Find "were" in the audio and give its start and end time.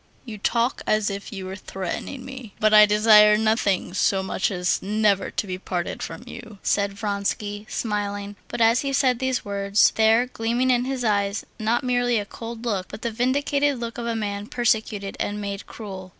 1.45-1.55